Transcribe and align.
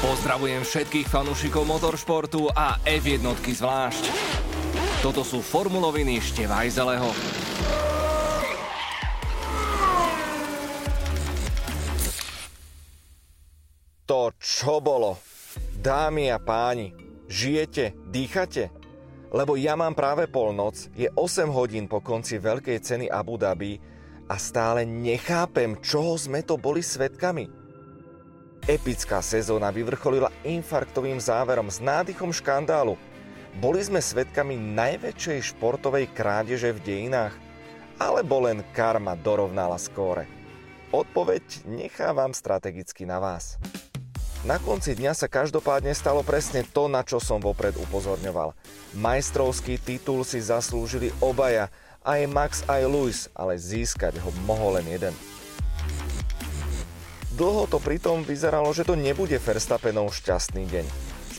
Pozdravujem 0.00 0.64
všetkých 0.64 1.12
fanúšikov 1.12 1.68
motoršportu 1.68 2.48
a 2.56 2.80
F1 2.88 3.20
zvlášť. 3.36 4.04
Toto 5.04 5.20
sú 5.20 5.44
formuloviny 5.44 6.16
Števajzeleho. 6.24 7.04
To 14.08 14.32
čo 14.40 14.80
bolo? 14.80 15.20
Dámy 15.76 16.32
a 16.32 16.40
páni, 16.40 16.96
žijete, 17.28 17.92
dýchate? 18.08 18.72
Lebo 19.36 19.60
ja 19.60 19.76
mám 19.76 19.92
práve 19.92 20.32
polnoc, 20.32 20.80
je 20.96 21.12
8 21.12 21.52
hodín 21.52 21.84
po 21.84 22.00
konci 22.00 22.40
veľkej 22.40 22.80
ceny 22.80 23.06
Abu 23.12 23.36
Dhabi 23.36 23.76
a 24.32 24.40
stále 24.40 24.88
nechápem, 24.88 25.76
čoho 25.84 26.16
sme 26.16 26.40
to 26.40 26.56
boli 26.56 26.80
svetkami. 26.80 27.59
Epická 28.68 29.24
sezóna 29.24 29.72
vyvrcholila 29.72 30.28
infarktovým 30.44 31.16
záverom 31.16 31.72
s 31.72 31.80
nádychom 31.80 32.28
škandálu. 32.28 33.00
Boli 33.56 33.80
sme 33.80 34.04
svetkami 34.04 34.54
najväčšej 34.54 35.56
športovej 35.56 36.12
krádeže 36.12 36.76
v 36.76 36.82
dejinách? 36.84 37.32
Alebo 37.96 38.44
len 38.44 38.60
karma 38.76 39.16
dorovnala 39.16 39.80
skóre? 39.80 40.28
Odpoveď 40.92 41.68
nechávam 41.68 42.36
strategicky 42.36 43.08
na 43.08 43.16
vás. 43.16 43.56
Na 44.40 44.56
konci 44.56 44.96
dňa 44.96 45.12
sa 45.12 45.28
každopádne 45.28 45.92
stalo 45.92 46.24
presne 46.24 46.64
to, 46.64 46.88
na 46.88 47.04
čo 47.04 47.20
som 47.20 47.40
vopred 47.40 47.76
upozorňoval. 47.76 48.56
Majstrovský 48.96 49.76
titul 49.76 50.24
si 50.24 50.40
zaslúžili 50.40 51.12
obaja, 51.20 51.68
aj 52.00 52.20
Max, 52.28 52.52
aj 52.64 52.88
Lewis, 52.88 53.28
ale 53.36 53.60
získať 53.60 54.16
ho 54.24 54.32
mohol 54.48 54.80
len 54.80 54.88
jeden. 54.88 55.12
Dlho 57.40 57.64
to 57.72 57.80
pritom 57.80 58.20
vyzeralo, 58.20 58.68
že 58.76 58.84
to 58.84 58.92
nebude 58.92 59.32
Verstappenov 59.40 60.12
šťastný 60.12 60.68
deň. 60.68 60.84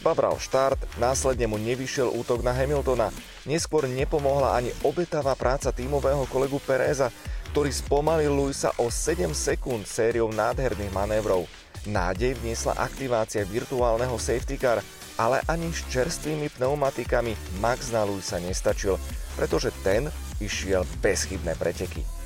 Zbabral 0.00 0.40
štart, 0.40 0.96
následne 0.96 1.44
mu 1.44 1.60
nevyšiel 1.60 2.08
útok 2.08 2.40
na 2.40 2.56
Hamiltona, 2.56 3.12
neskôr 3.44 3.84
nepomohla 3.84 4.56
ani 4.56 4.72
obetavá 4.80 5.36
práca 5.36 5.68
tímového 5.68 6.24
kolegu 6.32 6.56
Pereza, 6.64 7.12
ktorý 7.52 7.68
spomalil 7.68 8.32
Luisa 8.32 8.72
o 8.80 8.88
7 8.88 9.28
sekúnd 9.36 9.84
sériou 9.84 10.32
nádherných 10.32 10.88
manévrov. 10.88 11.44
Nádej 11.84 12.32
vniesla 12.40 12.80
aktivácia 12.80 13.44
virtuálneho 13.44 14.16
safety 14.16 14.56
car, 14.56 14.80
ale 15.20 15.44
ani 15.52 15.68
s 15.68 15.84
čerstvými 15.92 16.48
pneumatikami 16.56 17.60
Max 17.60 17.92
na 17.92 18.08
Luisa 18.08 18.40
nestačil, 18.40 18.96
pretože 19.36 19.68
ten 19.84 20.08
išiel 20.40 20.88
bezchybné 21.04 21.60
preteky. 21.60 22.19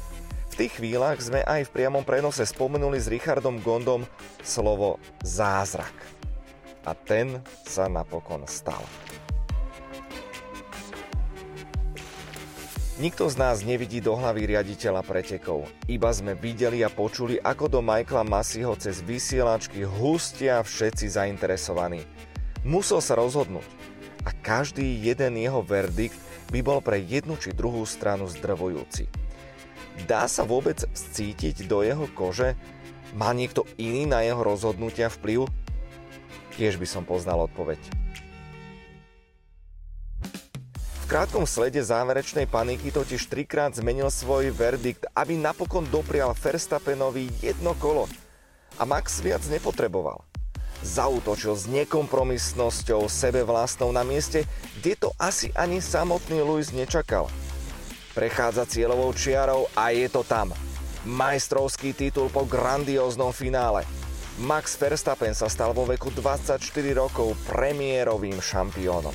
V 0.54 0.70
tých 0.70 0.78
chvíľach 0.78 1.18
sme 1.18 1.42
aj 1.42 1.66
v 1.66 1.74
priamom 1.74 2.06
prenose 2.06 2.46
spomenuli 2.46 2.94
s 3.02 3.10
Richardom 3.10 3.58
Gondom 3.58 4.06
slovo 4.38 5.02
zázrak. 5.26 5.90
A 6.86 6.94
ten 6.94 7.42
sa 7.66 7.90
napokon 7.90 8.46
stal. 8.46 8.78
Nikto 13.02 13.26
z 13.26 13.34
nás 13.34 13.66
nevidí 13.66 13.98
do 13.98 14.14
hlavy 14.14 14.54
riaditeľa 14.54 15.02
pretekov. 15.02 15.66
Iba 15.90 16.14
sme 16.14 16.38
videli 16.38 16.86
a 16.86 16.90
počuli, 16.92 17.34
ako 17.42 17.66
do 17.66 17.80
Michaela 17.82 18.22
Masiho 18.22 18.78
cez 18.78 19.02
vysielačky 19.02 19.82
hustia 19.82 20.62
všetci 20.62 21.18
zainteresovaní. 21.18 22.06
Musel 22.62 23.02
sa 23.02 23.18
rozhodnúť. 23.18 23.66
A 24.22 24.30
každý 24.30 25.02
jeden 25.02 25.34
jeho 25.34 25.66
verdikt 25.66 26.14
by 26.54 26.62
bol 26.62 26.78
pre 26.78 27.02
jednu 27.02 27.34
či 27.42 27.50
druhú 27.50 27.82
stranu 27.82 28.30
zdrvojúci. 28.30 29.23
Dá 30.02 30.26
sa 30.26 30.42
vôbec 30.42 30.82
cítiť 30.90 31.70
do 31.70 31.86
jeho 31.86 32.10
kože? 32.10 32.58
Má 33.14 33.30
niekto 33.30 33.62
iný 33.78 34.10
na 34.10 34.26
jeho 34.26 34.42
rozhodnutia 34.42 35.06
vplyv? 35.06 35.46
Tiež 36.58 36.82
by 36.82 36.86
som 36.86 37.06
poznal 37.06 37.46
odpoveď. 37.46 37.78
V 41.04 41.04
krátkom 41.06 41.46
slede 41.46 41.78
záverečnej 41.78 42.50
paniky 42.50 42.90
totiž 42.90 43.30
trikrát 43.30 43.70
zmenil 43.76 44.10
svoj 44.10 44.50
verdikt, 44.50 45.06
aby 45.14 45.38
napokon 45.38 45.86
doprial 45.86 46.34
Verstappenovi 46.34 47.30
jedno 47.38 47.78
kolo. 47.78 48.10
A 48.80 48.82
Max 48.82 49.22
viac 49.22 49.46
nepotreboval. 49.46 50.26
Zautočil 50.82 51.54
s 51.54 51.70
nekompromisnosťou 51.70 53.06
sebe 53.06 53.46
vlastnou 53.46 53.94
na 53.94 54.02
mieste, 54.02 54.42
kde 54.82 55.06
to 55.06 55.08
asi 55.22 55.54
ani 55.54 55.78
samotný 55.78 56.42
Lewis 56.42 56.74
nečakal– 56.74 57.30
Prechádza 58.14 58.62
cieľovou 58.70 59.10
čiarou 59.10 59.66
a 59.74 59.90
je 59.90 60.06
to 60.06 60.22
tam. 60.22 60.54
Majstrovský 61.02 61.98
titul 61.98 62.30
po 62.30 62.46
grandióznom 62.46 63.34
finále. 63.34 63.82
Max 64.38 64.78
Verstappen 64.78 65.34
sa 65.34 65.50
stal 65.50 65.74
vo 65.74 65.82
veku 65.82 66.14
24 66.14 66.62
rokov 66.94 67.34
premiérovým 67.50 68.38
šampiónom. 68.38 69.14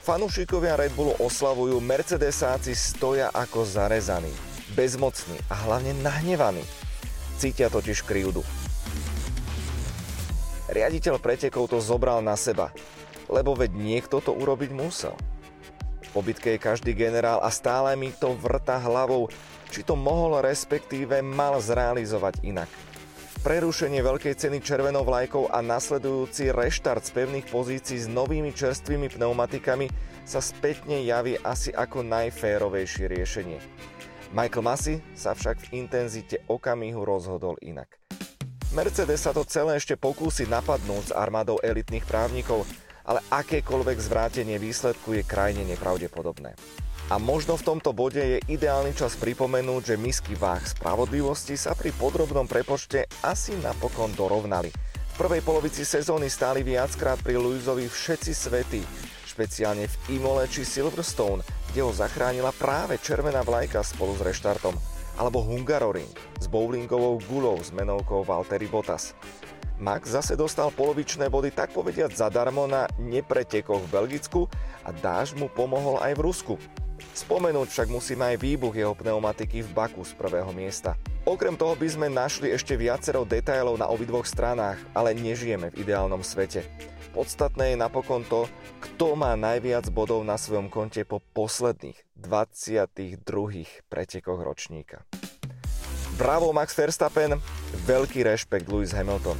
Fanúšikovia 0.00 0.80
Red 0.80 0.96
Bullu 0.96 1.12
oslavujú, 1.20 1.76
Mercedesáci 1.84 2.72
stoja 2.72 3.28
ako 3.36 3.68
zarezaní, 3.68 4.32
bezmocní 4.72 5.36
a 5.52 5.68
hlavne 5.68 5.92
nahnevaní. 6.00 6.64
Cítia 7.36 7.68
totiž 7.68 8.00
krivdu. 8.08 8.40
Riaditeľ 10.72 11.20
pretekov 11.20 11.68
to 11.68 11.84
zobral 11.84 12.24
na 12.24 12.36
seba, 12.40 12.72
lebo 13.28 13.52
veď 13.52 13.76
niekto 13.76 14.24
to 14.24 14.32
urobiť 14.32 14.72
musel. 14.72 15.12
Po 16.18 16.26
bitke 16.26 16.58
je 16.58 16.58
každý 16.58 16.98
generál 16.98 17.38
a 17.38 17.46
stále 17.46 17.94
mi 17.94 18.10
to 18.10 18.34
vrta 18.34 18.74
hlavou, 18.74 19.30
či 19.70 19.86
to 19.86 19.94
mohol 19.94 20.42
respektíve 20.42 21.22
mal 21.22 21.62
zrealizovať 21.62 22.42
inak. 22.42 22.66
Prerušenie 23.46 24.02
veľkej 24.02 24.34
ceny 24.34 24.58
červenou 24.58 25.06
vlajkou 25.06 25.46
a 25.46 25.62
nasledujúci 25.62 26.50
reštart 26.50 27.06
z 27.06 27.14
pevných 27.22 27.46
pozícií 27.46 28.02
s 28.02 28.10
novými 28.10 28.50
čerstvými 28.50 29.14
pneumatikami 29.14 29.86
sa 30.26 30.42
spätne 30.42 31.06
javí 31.06 31.38
asi 31.38 31.70
ako 31.70 32.02
najférovejšie 32.02 33.06
riešenie. 33.14 33.62
Michael 34.34 34.66
Massey 34.66 34.98
sa 35.14 35.38
však 35.38 35.70
v 35.70 35.86
intenzite 35.86 36.42
okamihu 36.50 37.06
rozhodol 37.06 37.54
inak. 37.62 37.94
Mercedes 38.74 39.22
sa 39.22 39.30
to 39.30 39.46
celé 39.46 39.78
ešte 39.78 39.94
pokúsi 39.94 40.50
napadnúť 40.50 41.04
s 41.08 41.12
armádou 41.14 41.62
elitných 41.62 42.02
právnikov, 42.02 42.66
ale 43.08 43.24
akékoľvek 43.32 43.96
zvrátenie 44.04 44.60
výsledku 44.60 45.16
je 45.16 45.24
krajne 45.24 45.64
nepravdepodobné. 45.64 46.52
A 47.08 47.16
možno 47.16 47.56
v 47.56 47.64
tomto 47.64 47.96
bode 47.96 48.20
je 48.20 48.44
ideálny 48.52 48.92
čas 48.92 49.16
pripomenúť, 49.16 49.96
že 49.96 49.96
misky 49.96 50.36
váh 50.36 50.60
spravodlivosti 50.60 51.56
sa 51.56 51.72
pri 51.72 51.88
podrobnom 51.96 52.44
prepočte 52.44 53.08
asi 53.24 53.56
napokon 53.64 54.12
dorovnali. 54.12 54.68
V 55.16 55.26
prvej 55.26 55.40
polovici 55.40 55.88
sezóny 55.88 56.28
stáli 56.28 56.60
viackrát 56.60 57.16
pri 57.24 57.40
Luizovi 57.40 57.88
všetci 57.88 58.32
svety, 58.36 58.80
špeciálne 59.24 59.88
v 59.88 60.20
Imole 60.20 60.44
či 60.52 60.68
Silverstone, 60.68 61.40
kde 61.72 61.80
ho 61.80 61.96
zachránila 61.96 62.52
práve 62.52 63.00
červená 63.00 63.40
vlajka 63.40 63.80
spolu 63.80 64.12
s 64.12 64.22
reštartom, 64.22 64.76
alebo 65.16 65.40
Hungaroring 65.42 66.12
s 66.38 66.46
bowlingovou 66.46 67.24
gulou 67.24 67.56
s 67.56 67.72
menovkou 67.72 68.20
Valtteri 68.20 68.68
Bottas. 68.68 69.16
Max 69.78 70.10
zase 70.10 70.34
dostal 70.34 70.74
polovičné 70.74 71.30
body 71.30 71.54
tak 71.54 71.70
povediať 71.70 72.10
zadarmo 72.18 72.66
na 72.66 72.90
nepretekoch 72.98 73.78
v 73.86 73.92
Belgicku 73.94 74.50
a 74.82 74.90
dáž 74.90 75.38
mu 75.38 75.46
pomohol 75.46 76.02
aj 76.02 76.18
v 76.18 76.24
Rusku. 76.26 76.54
Spomenúť 77.14 77.70
však 77.70 77.88
musíme 77.94 78.34
aj 78.34 78.42
výbuch 78.42 78.74
jeho 78.74 78.90
pneumatiky 78.98 79.62
v 79.62 79.70
Baku 79.70 80.02
z 80.02 80.18
prvého 80.18 80.50
miesta. 80.50 80.98
Okrem 81.22 81.54
toho 81.54 81.78
by 81.78 81.86
sme 81.86 82.06
našli 82.10 82.50
ešte 82.50 82.74
viacero 82.74 83.22
detailov 83.22 83.78
na 83.78 83.86
obidvoch 83.86 84.26
stranách, 84.26 84.82
ale 84.98 85.14
nežijeme 85.14 85.70
v 85.70 85.86
ideálnom 85.86 86.26
svete. 86.26 86.66
Podstatné 87.14 87.74
je 87.74 87.76
napokon 87.78 88.26
to, 88.26 88.50
kto 88.82 89.14
má 89.14 89.38
najviac 89.38 89.86
bodov 89.94 90.26
na 90.26 90.34
svojom 90.34 90.66
konte 90.66 91.06
po 91.06 91.22
posledných 91.34 91.98
22. 92.18 93.22
pretekoch 93.86 94.42
ročníka. 94.42 95.06
Bravo 96.18 96.50
Max 96.50 96.74
Verstappen, 96.74 97.38
veľký 97.86 98.26
rešpekt 98.26 98.66
Lewis 98.66 98.90
Hamilton. 98.90 99.38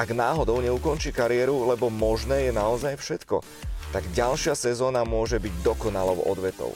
Ak 0.00 0.16
náhodou 0.16 0.64
neukončí 0.64 1.12
kariéru, 1.12 1.68
lebo 1.68 1.92
možné 1.92 2.48
je 2.48 2.56
naozaj 2.56 2.96
všetko, 2.96 3.44
tak 3.92 4.00
ďalšia 4.16 4.56
sezóna 4.56 5.04
môže 5.04 5.36
byť 5.36 5.60
dokonalou 5.60 6.24
odvetou. 6.24 6.72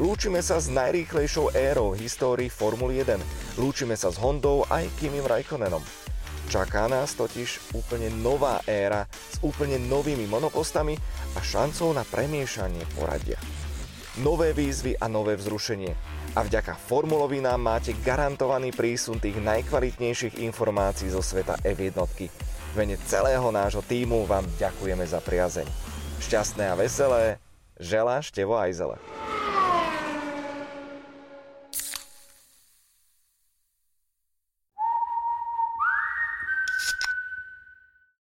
Lúčime 0.00 0.40
sa 0.40 0.56
s 0.56 0.72
najrýchlejšou 0.72 1.52
érou 1.52 1.92
histórii 1.92 2.48
Formuly 2.48 3.04
1. 3.04 3.60
Lúčime 3.60 4.00
sa 4.00 4.08
s 4.08 4.16
Hondou 4.16 4.64
aj 4.72 4.88
Kimim 4.96 5.28
Raikkonenom. 5.28 5.84
Čaká 6.48 6.88
nás 6.88 7.12
totiž 7.12 7.76
úplne 7.76 8.08
nová 8.24 8.64
éra 8.64 9.04
s 9.12 9.44
úplne 9.44 9.76
novými 9.76 10.24
monopostami 10.24 10.96
a 11.36 11.44
šancou 11.44 11.92
na 11.92 12.00
premiešanie 12.00 12.80
poradia. 12.96 13.36
Nové 14.24 14.56
výzvy 14.56 14.96
a 14.96 15.04
nové 15.04 15.36
vzrušenie. 15.36 15.92
A 16.32 16.40
vďaka 16.40 16.80
Formulovinám 16.80 17.60
máte 17.60 17.92
garantovaný 18.00 18.72
prísun 18.72 19.20
tých 19.20 19.36
najkvalitnejších 19.36 20.40
informácií 20.40 21.12
zo 21.12 21.20
sveta 21.20 21.60
F1. 21.60 21.98
Mene 22.74 22.98
celého 23.06 23.54
nášho 23.54 23.86
týmu 23.86 24.26
vám 24.26 24.50
ďakujeme 24.58 25.06
za 25.06 25.22
priazeň. 25.22 25.62
Šťastné 26.18 26.66
a 26.66 26.74
veselé, 26.74 27.38
želá 27.78 28.18
Števo 28.18 28.58
Ajzele. 28.58 28.98